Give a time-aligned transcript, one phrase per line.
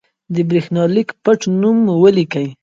[0.33, 2.47] د برېښنالېک پټنوم مو ولیکئ.